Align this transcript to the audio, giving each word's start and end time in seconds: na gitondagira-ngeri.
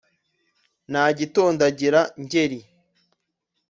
na 0.91 1.01
gitondagira-ngeri. 1.17 2.59